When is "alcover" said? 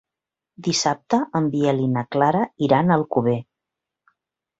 3.01-3.35